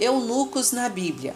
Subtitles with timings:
[0.00, 1.34] Eunucos na Bíblia.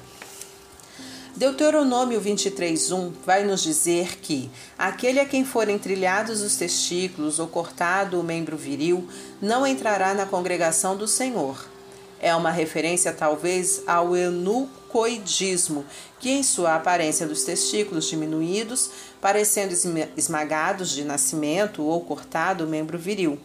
[1.37, 8.19] Deuteronômio 23:1 vai nos dizer que aquele a quem forem trilhados os testículos ou cortado
[8.19, 9.07] o membro viril
[9.39, 11.69] não entrará na congregação do Senhor.
[12.19, 15.85] É uma referência talvez ao eunucoidismo,
[16.19, 18.91] que em sua aparência dos testículos diminuídos,
[19.21, 19.75] parecendo
[20.17, 23.39] esmagados de nascimento ou cortado o membro viril.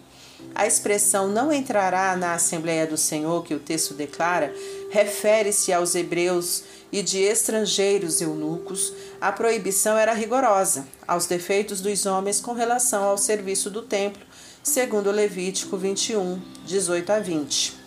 [0.55, 4.53] A expressão não entrará na Assembleia do Senhor, que o texto declara,
[4.89, 8.93] refere-se aos hebreus e de estrangeiros eunucos.
[9.21, 14.21] A proibição era rigorosa aos defeitos dos homens com relação ao serviço do templo,
[14.63, 17.79] segundo Levítico 21, 18 a 20.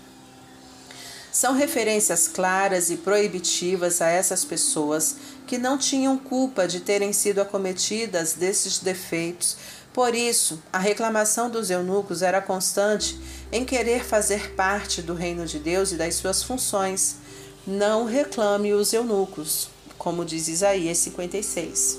[1.32, 5.16] São referências claras e proibitivas a essas pessoas
[5.46, 9.56] que não tinham culpa de terem sido acometidas desses defeitos
[9.92, 13.18] por isso, a reclamação dos eunucos era constante
[13.52, 17.16] em querer fazer parte do reino de Deus e das suas funções.
[17.66, 21.98] Não reclame os eunucos, como diz Isaías 56.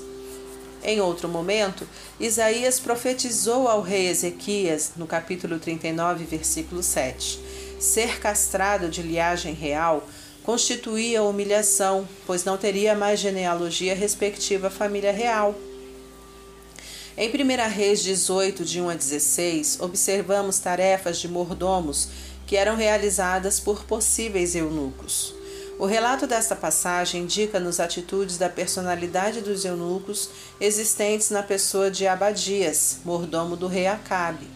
[0.82, 1.88] Em outro momento,
[2.18, 7.40] Isaías profetizou ao rei Ezequias, no capítulo 39, versículo 7.
[7.78, 10.06] Ser castrado de liagem real
[10.42, 15.54] constituía humilhação, pois não teria mais genealogia respectiva à família real.
[17.16, 22.08] Em 1 Reis 18, de 1 a 16, observamos tarefas de mordomos
[22.44, 25.32] que eram realizadas por possíveis eunucos.
[25.78, 30.28] O relato desta passagem indica-nos atitudes da personalidade dos eunucos
[30.60, 34.48] existentes na pessoa de Abadias, mordomo do rei Acabe.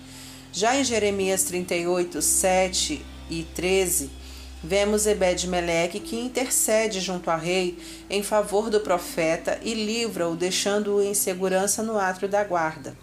[0.53, 4.11] Já em Jeremias 38, 7 e 13,
[4.63, 7.79] Vemos Ebed-Meleque que intercede junto ao rei
[8.11, 12.97] em favor do profeta e livra-o, deixando-o em segurança no átrio da guarda.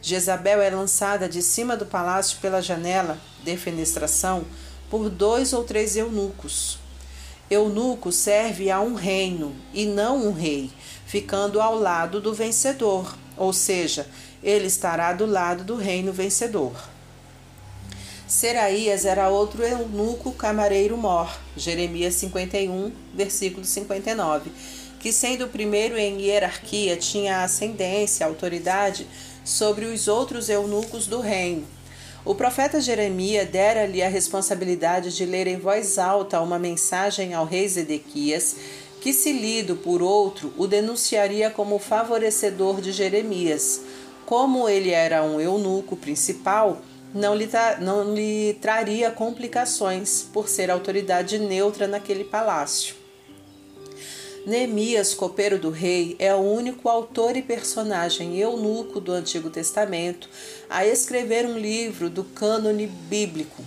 [0.00, 4.44] Jezabel é lançada de cima do palácio pela janela, defenestração,
[4.88, 6.78] por dois ou três eunucos.
[7.50, 10.70] Eunuco serve a um reino e não um rei,
[11.06, 14.06] ficando ao lado do vencedor, ou seja,
[14.42, 16.93] ele estará do lado do reino vencedor.
[18.26, 24.50] Seraías era outro eunuco camareiro mor, Jeremias 51, versículo 59,
[24.98, 29.06] que sendo o primeiro em hierarquia tinha ascendência, autoridade
[29.44, 31.66] sobre os outros eunucos do reino.
[32.24, 37.68] O profeta Jeremias dera-lhe a responsabilidade de ler em voz alta uma mensagem ao rei
[37.68, 38.56] Zedequias,
[39.02, 43.82] que, se lido por outro, o denunciaria como favorecedor de Jeremias.
[44.24, 46.80] Como ele era um eunuco principal,
[47.14, 47.48] não lhe,
[47.80, 52.96] não lhe traria complicações por ser autoridade neutra naquele palácio.
[54.44, 60.28] Neemias, copeiro do rei, é o único autor e personagem eunuco do Antigo Testamento
[60.68, 63.64] a escrever um livro do cânone bíblico.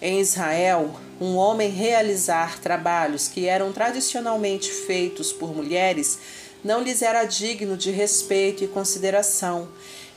[0.00, 6.18] Em Israel, um homem realizar trabalhos que eram tradicionalmente feitos por mulheres
[6.64, 9.68] não lhes era digno de respeito e consideração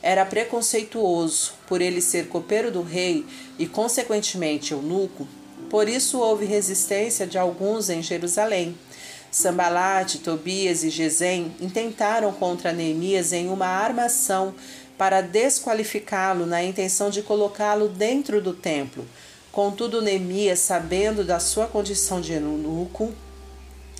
[0.02, 3.26] era preconceituoso por ele ser copeiro do rei
[3.58, 5.26] e, consequentemente, eunuco.
[5.68, 8.78] Por isso houve resistência de alguns em Jerusalém.
[9.32, 14.54] Sambalate, Tobias e Gesem intentaram contra Neemias em uma armação
[14.96, 19.04] para desqualificá-lo na intenção de colocá-lo dentro do templo.
[19.50, 23.12] Contudo, Neemias, sabendo da sua condição de eunuco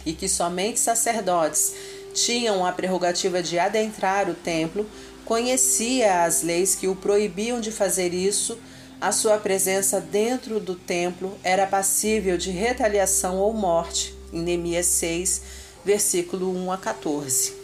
[0.07, 1.75] e que somente sacerdotes
[2.17, 4.85] tinham a prerrogativa de adentrar o templo,
[5.27, 8.57] Conhecia as leis que o proibiam de fazer isso,
[9.01, 15.43] a sua presença dentro do templo era passível de retaliação ou morte, em Neemias 6,
[15.85, 17.56] versículo 1 a 14.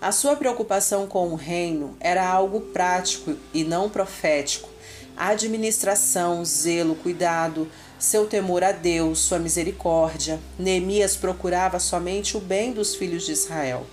[0.00, 4.70] A sua preocupação com o reino era algo prático e não profético.
[5.14, 10.40] administração, zelo, cuidado, seu temor a Deus, sua misericórdia.
[10.58, 13.86] Neemias procurava somente o bem dos filhos de Israel.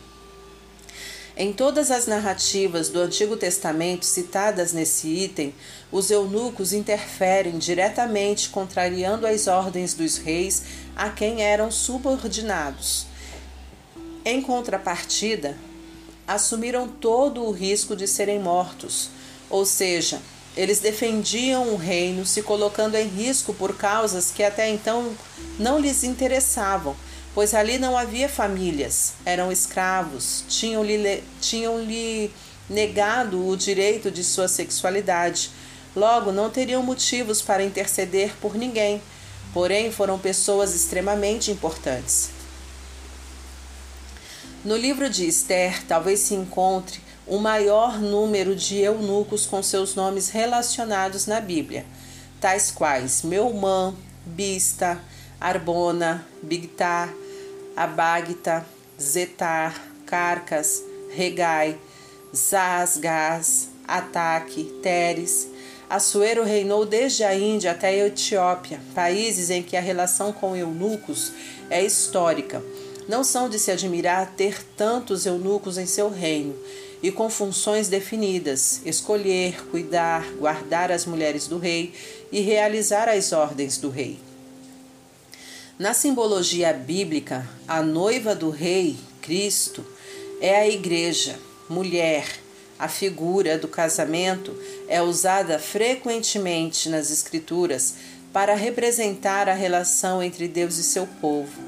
[1.35, 5.53] Em todas as narrativas do Antigo Testamento citadas nesse item,
[5.91, 10.63] os eunucos interferem diretamente contrariando as ordens dos reis
[10.95, 13.05] a quem eram subordinados.
[14.23, 15.55] Em contrapartida,
[16.27, 19.09] assumiram todo o risco de serem mortos,
[19.49, 20.21] ou seja,
[20.55, 25.15] eles defendiam o reino se colocando em risco por causas que até então
[25.57, 26.95] não lhes interessavam
[27.37, 32.31] pois ali não havia famílias, eram escravos, tinham-lhe tinham -lhe
[32.67, 35.51] negado o direito de sua sexualidade.
[35.95, 38.99] Logo, não teriam motivos para interceder por ninguém,
[39.53, 42.31] porém foram pessoas extremamente importantes.
[44.67, 50.27] No livro de Esther, talvez se encontre o maior número de eunucos com seus nomes
[50.27, 51.85] relacionados na Bíblia,
[52.41, 55.01] tais quais Meumã, Bista,
[55.39, 57.13] Arbona, Bigtar,
[57.77, 58.65] Abagta,
[59.01, 60.83] Zetar, Carcas,
[61.15, 61.79] Regai,
[62.35, 65.47] Zasgaz, Ataque, Teres.
[65.89, 71.31] Assuero reinou desde a Índia até a Etiópia, países em que a relação com eunucos
[71.69, 72.61] é histórica.
[73.07, 76.55] Não são de se admirar ter tantos eunucos em seu reino
[77.01, 81.93] e com funções definidas: escolher, cuidar, guardar as mulheres do rei
[82.31, 84.19] e realizar as ordens do rei.
[85.79, 89.85] Na simbologia bíblica, a noiva do rei, Cristo,
[90.41, 91.39] é a igreja,
[91.69, 92.27] mulher.
[92.79, 94.55] A figura do casamento
[94.87, 97.95] é usada frequentemente nas Escrituras
[98.31, 101.66] para representar a relação entre Deus e seu povo.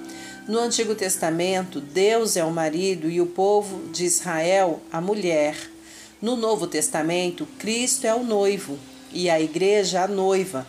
[0.49, 5.55] No Antigo Testamento, Deus é o marido e o povo de Israel a mulher.
[6.19, 8.79] No Novo Testamento, Cristo é o noivo
[9.13, 10.65] e a igreja a noiva.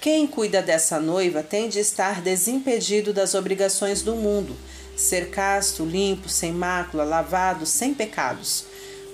[0.00, 4.56] Quem cuida dessa noiva tem de estar desimpedido das obrigações do mundo,
[4.96, 8.64] ser casto, limpo, sem mácula, lavado, sem pecados.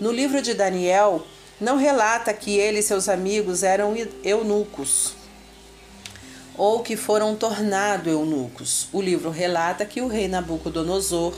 [0.01, 1.27] No livro de Daniel,
[1.61, 5.26] não relata que ele e seus amigos eram eunucos
[6.57, 8.89] ou que foram tornados eunucos.
[8.93, 11.35] O livro relata que o rei Nabucodonosor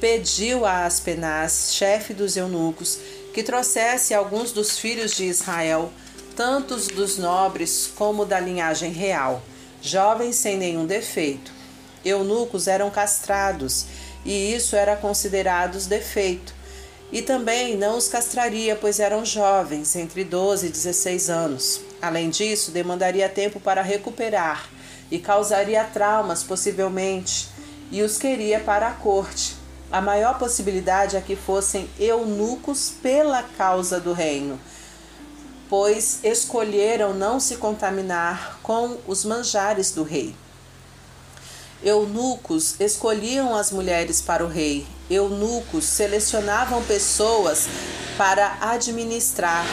[0.00, 2.98] pediu a Aspenaz, chefe dos eunucos,
[3.32, 5.92] que trouxesse alguns dos filhos de Israel,
[6.36, 9.42] tantos dos nobres como da linhagem real,
[9.82, 11.52] jovens sem nenhum defeito.
[12.04, 13.86] Eunucos eram castrados,
[14.24, 16.54] e isso era considerado defeito.
[17.10, 21.87] E também não os castraria, pois eram jovens, entre 12 e 16 anos.
[22.00, 24.68] Além disso, demandaria tempo para recuperar
[25.10, 27.48] e causaria traumas, possivelmente,
[27.90, 29.56] e os queria para a corte.
[29.90, 34.60] A maior possibilidade é que fossem eunucos pela causa do reino,
[35.68, 40.36] pois escolheram não se contaminar com os manjares do rei.
[41.82, 44.86] Eunucos escolhiam as mulheres para o rei.
[45.08, 47.66] Eunucos selecionavam pessoas
[48.18, 49.64] para administrar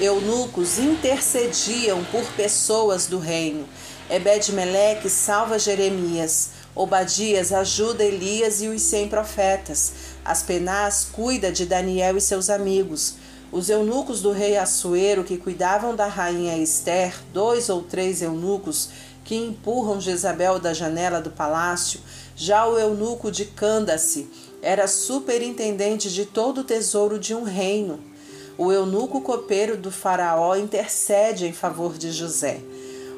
[0.00, 3.68] eunucos intercediam por pessoas do reino.
[4.10, 6.50] Ebed-Meleque salva Jeremias.
[6.74, 9.92] Obadias ajuda Elias e os cem profetas.
[10.24, 13.14] Aspenaz cuida de Daniel e seus amigos.
[13.52, 18.88] Os eunucos do rei Assuero que cuidavam da rainha Esther, dois ou três eunucos
[19.22, 22.00] que empurram Jezabel da janela do palácio.
[22.34, 24.28] Já o eunuco de Candace
[24.60, 28.13] era superintendente de todo o tesouro de um reino.
[28.56, 32.60] O eunuco copeiro do Faraó intercede em favor de José.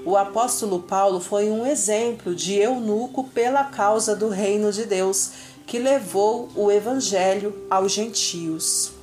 [0.02, 5.32] O apóstolo Paulo foi um exemplo de eunuco pela causa do reino de Deus,
[5.66, 8.95] que levou o evangelho aos gentios.